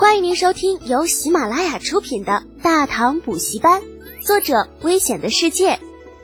[0.00, 3.82] 欢迎您收听由喜马拉雅出品的《大唐补习班》，
[4.26, 5.78] 作者：危险的世界，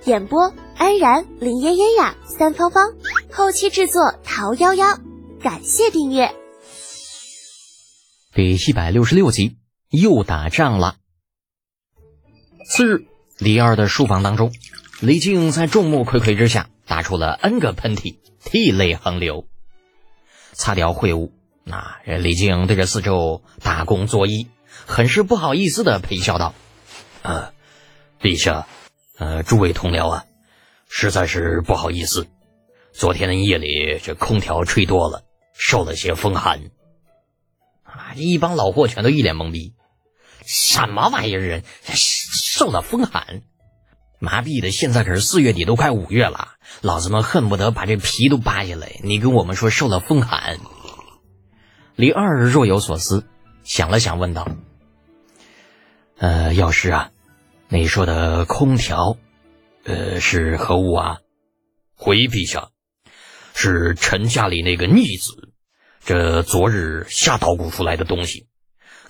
[0.06, 2.94] 演播：安然、林嫣嫣呀、三芳芳，
[3.30, 4.98] 后期制作：桃夭夭。
[5.42, 6.34] 感谢订阅。
[8.32, 9.58] 第一百六十六集，
[9.90, 10.96] 又打仗了。
[12.70, 13.06] 次日，
[13.36, 14.54] 李二的书房当中，
[15.00, 19.46] 李靖在众目睽睽之下打出了 N 个喷嚏，涕泪横流。
[20.54, 21.34] 擦掉秽物，
[21.68, 24.46] 那李靖对着四周大公作揖，
[24.86, 26.54] 很是不好意思的陪笑道
[27.22, 27.52] ：“呃，
[28.20, 28.68] 陛下，
[29.18, 30.24] 呃，诸位同僚啊，
[30.88, 32.28] 实在是不好意思，
[32.92, 35.24] 昨天的夜里这空调吹多了，
[35.54, 36.70] 受了些风寒。”
[37.82, 39.74] 啊，一帮老货全都一脸懵逼，
[40.44, 41.62] 什么玩意儿？
[41.82, 43.42] 受了风寒？
[44.20, 44.70] 麻痹的！
[44.70, 49.00] 现在可是四月底，都快五月了，老子们恨不得把这皮都扒下来。
[49.02, 50.60] 你跟我们说受了风寒？
[51.96, 53.26] 李二若有所思，
[53.64, 54.46] 想了想，问道
[56.18, 57.10] ：“呃，药师啊，
[57.68, 59.16] 你说的空调，
[59.84, 61.18] 呃，是何物啊？”
[61.96, 62.68] 回陛下，
[63.54, 65.52] 是臣家里那个逆子，
[66.04, 68.46] 这昨日瞎捣鼓出来的东西，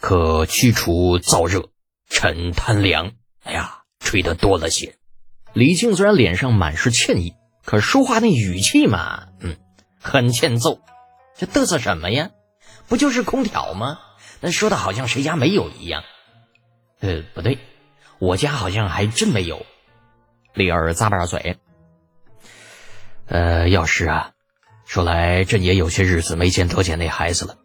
[0.01, 1.71] 可驱除燥热。
[2.09, 3.83] 臣贪凉，哎呀。
[3.99, 4.99] 吹得多了些，
[5.53, 9.57] 李靖虽然脸上满是歉意，可说话那语气嘛，嗯，
[10.01, 10.79] 很欠揍。
[11.37, 12.31] 这嘚瑟什么呀？
[12.89, 13.99] 不就是空调吗？
[14.41, 16.03] 那说的好像谁家没有一样。
[17.01, 17.59] 呃，不对，
[18.19, 19.65] 我家好像还真没有。
[20.55, 21.59] 李二咂巴着嘴。
[23.27, 24.31] 呃，药师啊，
[24.85, 27.57] 说来朕也有些日子没见德简那孩子了，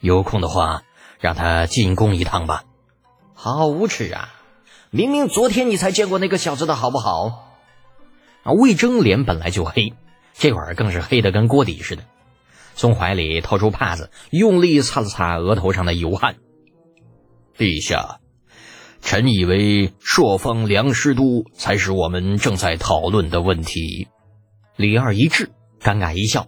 [0.00, 0.82] 有空的话
[1.18, 2.64] 让他进宫一趟吧。
[3.34, 4.34] 好无耻啊！
[4.90, 7.56] 明明昨天你才见过那个小子的好不好？
[8.44, 9.92] 啊，魏征脸本来就黑，
[10.34, 12.04] 这会儿更是黑的跟锅底似的，
[12.78, 16.36] 从怀里掏出帕子，用力擦了擦额头上的油汗。
[17.56, 18.20] 陛下，
[19.02, 24.06] 臣以为朔方梁师都才是我们正在讨论的问题。
[24.76, 25.50] 李二一滞，
[25.82, 26.46] 尴尬一笑，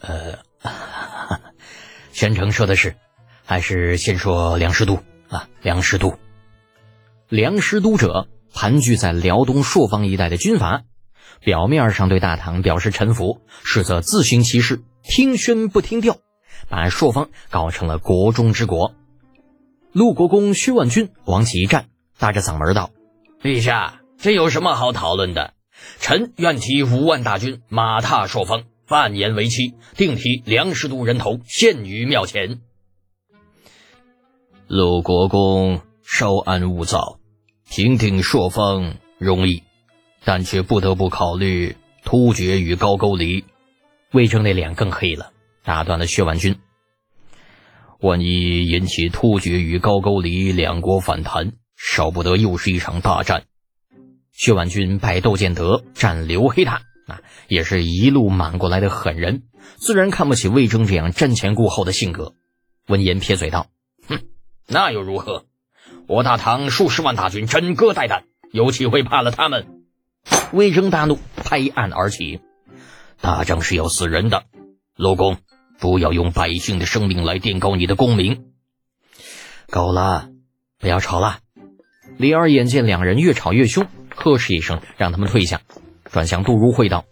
[0.00, 0.38] 呃，
[2.10, 2.96] 宣城说的是，
[3.44, 6.18] 还是先说梁师都啊，梁师都。
[7.28, 10.84] 梁师都者，盘踞在辽东朔方一带的军阀，
[11.40, 16.18] 表面上对大唐表示臣服，实则自行其事，听宣不听调，
[16.68, 18.94] 把朔方搞成了国中之国。
[19.92, 21.86] 陆国公薛万钧往起一站，
[22.18, 22.90] 大着嗓门道
[23.40, 25.54] ：“陛下，这有什么好讨论的？
[26.00, 32.60] 臣愿提五万大军，马踏朔方，半年为期，定提梁师都人头，献于庙前。”
[34.68, 35.80] 陆国公。
[36.08, 37.18] 稍安勿躁，
[37.68, 39.64] 平定朔方容易，
[40.24, 43.44] 但却不得不考虑突厥与高句丽。
[44.16, 45.32] 魏征那脸更黑了，
[45.62, 46.58] 打断了薛万军。
[48.00, 53.44] 万一引起突厥与高句丽两国反弹，少不得又是一场大战。
[54.32, 59.42] 薛万军拜窦建德，战刘黑炭，啊，也是一路满过来的狠人，
[59.74, 62.32] 自然看不起魏征这样瞻前顾后的性格。
[62.86, 63.66] 闻言撇嘴道
[64.08, 64.20] ：“哼，
[64.66, 65.44] 那又如何？”
[66.08, 69.82] 我大唐数十万大军枕戈待旦，有岂会怕了他们？
[70.54, 72.40] 魏征大怒，拍案而起
[73.20, 74.44] ：“打仗是要死人的，
[74.96, 75.38] 陆公，
[75.78, 78.52] 不要用百姓的生命来垫高你的功名。”
[79.68, 80.28] 够了，
[80.78, 81.38] 不要吵了。
[82.18, 85.60] 李二眼见两人越吵越凶，呵斥一声，让他们退下，
[86.04, 87.04] 转向杜如晦道：“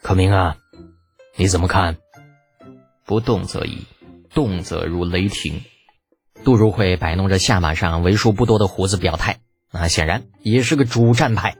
[0.00, 0.56] 可明啊，
[1.36, 1.96] 你怎么看？”
[3.04, 3.86] 不动则已，
[4.32, 5.62] 动则如雷霆。
[6.44, 9.40] 杜如晦摆弄着下巴上为数不多的胡子，表态
[9.72, 11.56] ：“那，显然也是个主战派。”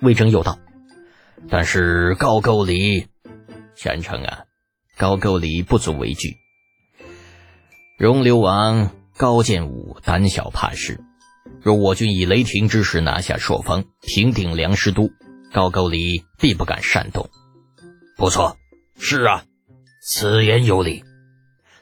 [0.00, 0.58] 魏征又道
[1.48, 3.06] ：“但是高句丽，
[3.76, 4.44] 全城啊，
[4.96, 6.36] 高句丽不足为惧。
[7.98, 11.00] 容流王高建武胆小怕事，
[11.60, 15.10] 若我军以雷霆之势拿下朔方，平定梁师都，
[15.52, 17.28] 高句丽必不敢擅动。”
[18.16, 18.56] 不错，
[18.98, 19.44] 是啊，
[20.02, 21.04] 此言有理。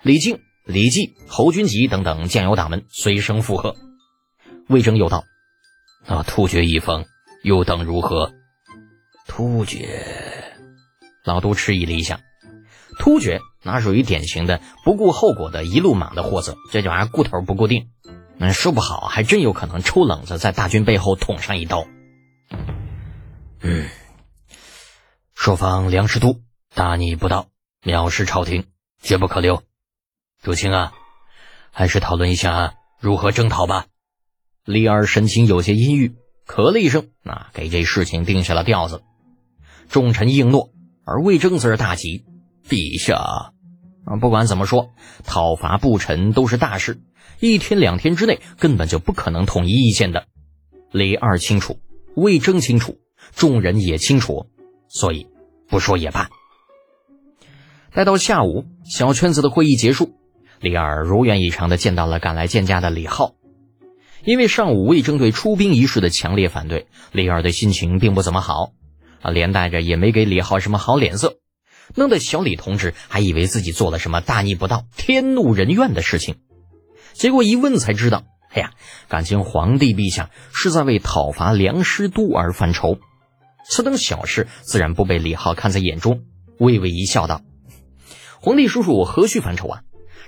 [0.03, 0.41] 李靖。
[0.69, 3.77] 李绩、侯君集等等将友党们随声附和。
[4.69, 5.23] 魏征又道
[6.09, 7.05] ：“那突厥一方
[7.45, 8.33] 又当如何？”
[9.29, 10.05] 突厥
[11.25, 12.21] 老都迟疑了一下，
[12.99, 17.89] 突厥那属于典型的不顾后果的一路莽的货色，这玩意儿顾头不顾腚，
[18.39, 21.87] 那说不好还真有可能抽冷子，在大军背后捅上一刀。
[23.61, 23.89] 嗯，
[25.35, 26.41] 朔方梁师都
[26.75, 27.49] 大逆不道，
[27.83, 28.67] 藐视朝廷，
[29.03, 29.63] 绝不可留。
[30.43, 30.93] 主卿啊，
[31.73, 33.87] 还是讨论一下如何征讨吧。
[34.65, 36.15] 李二神情有些阴郁，
[36.47, 39.03] 咳了一声，啊，给这事情定下了调子。
[39.89, 40.71] 众臣应诺，
[41.05, 42.25] 而魏征则是大急
[42.69, 44.91] ：“陛下，啊，不管怎么说，
[45.25, 47.01] 讨伐不臣都是大事，
[47.41, 50.27] 一天两天之内根本就不可能统一意见的。
[50.93, 51.79] 李二清楚，
[52.15, 52.99] 魏征清楚，
[53.35, 54.47] 众人也清楚，
[54.89, 55.27] 所以
[55.69, 56.29] 不说也罢。
[57.93, 60.13] 待到下午，小圈子的会议结束，
[60.61, 63.35] 李二如愿以偿的见到了赶来见驾的李浩。
[64.25, 68.73] 因为上午魏征对出兵一事的强烈反对，李二的心情并不怎么好，
[69.23, 71.39] 啊，连带着也没给李浩什么好脸色。
[71.95, 76.37] 弄得小李同志还以为自己做了什么大逆不道、天怒人怨的事情，
[77.13, 78.73] 结果一问才知道，哎呀，
[79.09, 82.99] 感情皇帝陛下是在为讨伐梁师都而犯愁。
[83.69, 86.25] 此等小事自然不被李浩看在眼中，
[86.59, 87.43] 微微一笑道
[88.41, 89.83] ：“皇帝叔叔何须犯愁啊？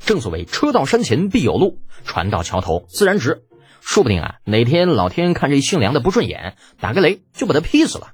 [0.04, 3.42] 正所谓车到山前必有路，船到桥头自然直。
[3.80, 8.12] 说不定啊，哪天老天看这姓梁的不顺眼，打个雷就把他劈死了。”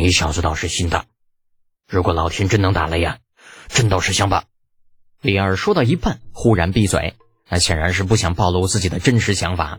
[0.00, 1.04] 你小子倒是心大。
[1.86, 3.18] 如果老天真能打雷呀，
[3.68, 4.44] 朕倒是想把
[5.20, 7.16] 李二说到一半，忽然闭嘴，
[7.50, 9.78] 那显然是不想暴露自己的真实想法。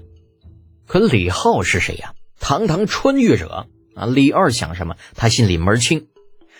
[0.86, 2.14] 可李浩是谁呀？
[2.40, 4.06] 堂堂穿越者啊！
[4.06, 6.08] 李二想什么，他心里门清。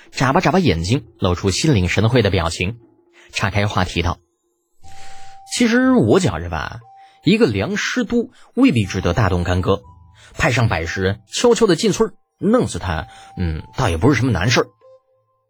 [0.10, 2.80] 眨巴眨巴眼睛，露出心领神会的表情，
[3.32, 4.18] 岔开话题道
[5.56, 6.80] ：“其实我觉着吧，
[7.24, 9.84] 一个梁师都未必值得大动干戈，
[10.34, 13.08] 派上百十人，悄悄的进村弄死他，
[13.38, 14.68] 嗯，倒也不是什么难事儿。”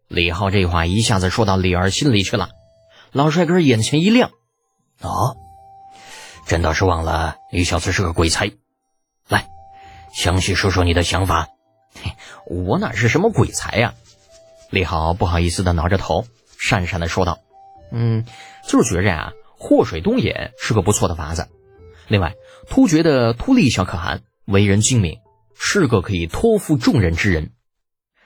[0.08, 2.50] 李浩这话一下子说到李二心里去了，
[3.12, 4.30] 老帅哥眼前一亮，
[5.00, 5.36] 哦，
[6.46, 8.52] 朕倒是忘了李小子是个鬼才，
[9.28, 9.48] 来，
[10.14, 11.48] 详细说说你的想法。
[12.46, 13.94] 我哪是什么鬼才呀？
[14.70, 16.24] 李浩不好意思的挠着头，
[16.58, 17.38] 讪讪的说道
[17.92, 18.26] ：“嗯，
[18.66, 21.48] 就是觉着呀，祸水东野是个不错的法子。
[22.08, 22.34] 另外，
[22.68, 25.20] 突厥的突利小可汗为人精明，
[25.54, 27.52] 是个可以托付重任之人。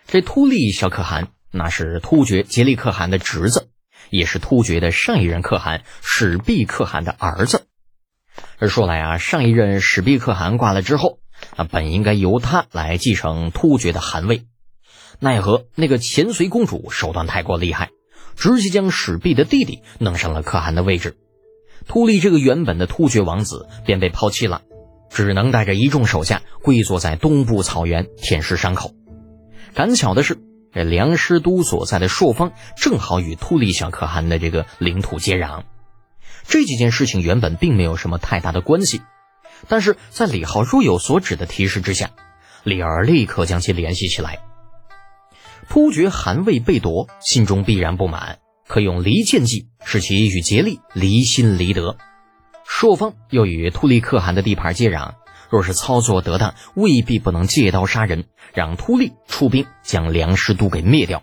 [0.07, 3.71] 这突利小可汗。”那是突厥杰利可汗的侄子，
[4.11, 7.67] 也是突厥的上一任可汗史毕可汗的儿子。
[8.59, 11.21] 而说来啊，上一任史毕可汗挂了之后，
[11.57, 14.45] 啊，本应该由他来继承突厥的汗位，
[15.19, 17.89] 奈何那个前隋公主手段太过厉害，
[18.37, 21.17] 直接将史毕的弟弟弄上了可汗的位置，
[21.87, 24.61] 突利这个原本的突厥王子便被抛弃了，
[25.11, 28.95] 只能带着一众手下跪坐在东部草原舔舐伤口。
[29.75, 30.39] 赶巧的是。
[30.73, 35.63] 这梁师都所在的朔方正好与突利小可汗的这个领土接壤，
[36.47, 39.01] 这几件事情原本并没有什么太大的关系，
[39.69, 42.11] 但是在李浩若有所指的提示之下，
[42.63, 44.41] 李儿立刻将其联系起来。
[45.71, 51.97] 突厥汗位被夺，心中必然不满，可用离间计使其与竭力离心离德。
[52.79, 55.15] 朔方又与突利可汗的地盘接壤。
[55.49, 61.23] 若是操作得当，未必不能借刀杀人，让突利出兵将梁师都给灭掉。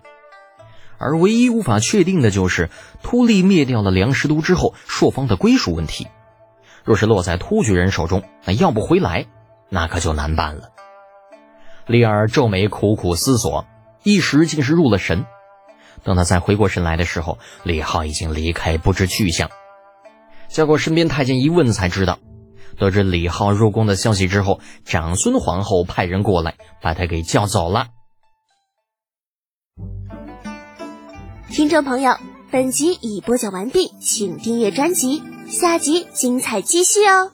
[0.98, 2.70] 而唯一无法确定的就是
[3.04, 6.08] 突利灭掉了梁师都之后，朔方的归属问题。
[6.82, 9.26] 若是落在突厥人手中，那要不回来，
[9.68, 10.70] 那可就难办了。
[11.86, 13.64] 李尔皱眉苦苦思索，
[14.02, 15.24] 一时竟是入了神。
[16.02, 19.48] 等他再回过神来的时候，李浩已经离开，不知去向。
[20.54, 22.20] 结果身边太监一问，才知道。
[22.78, 27.88] 得知李浩入宫的消息之后，长孙皇后派人过来把他给叫走了。
[31.50, 32.16] 听众朋友，
[32.52, 37.32] 本集已播讲完毕，请订阅专辑，下集精彩继续哦。